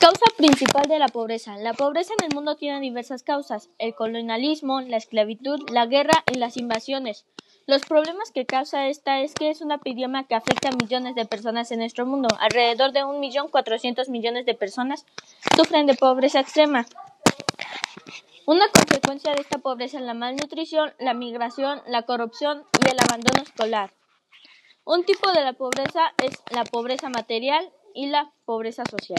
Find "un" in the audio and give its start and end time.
13.04-13.18, 24.84-25.04